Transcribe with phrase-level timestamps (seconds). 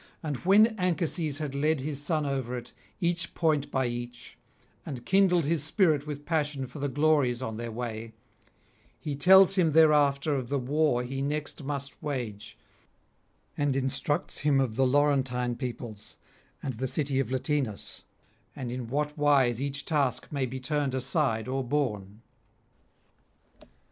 [0.23, 4.35] And when Anchises had led his son over it, each point by each,
[4.83, 8.13] and kindled his spirit with passion for the glories on their way,
[8.99, 12.57] he tells him thereafter of the war he next must wage,
[13.55, 16.17] and instructs him of the Laurentine peoples
[16.63, 18.01] and the city of Latinus,
[18.55, 22.23] and in what wise each task may be turned aside or borne.